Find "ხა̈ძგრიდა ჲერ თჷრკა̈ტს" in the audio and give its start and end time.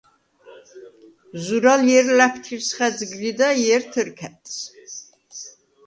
2.75-4.55